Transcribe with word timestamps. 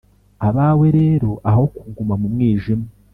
Abawe 0.47 0.87
rero, 0.99 1.29
aho 1.49 1.63
kuguma 1.75 2.13
mu 2.21 2.27
mwijima, 2.33 2.85